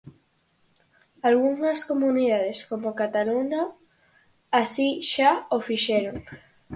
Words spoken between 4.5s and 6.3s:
así xa o fixeron.